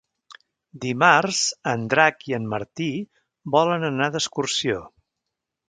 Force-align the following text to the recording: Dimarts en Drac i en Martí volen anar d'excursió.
Dimarts 0.85 1.41
en 1.73 1.83
Drac 1.91 2.25
i 2.31 2.35
en 2.39 2.49
Martí 2.55 2.89
volen 3.59 3.89
anar 3.93 4.09
d'excursió. 4.17 4.83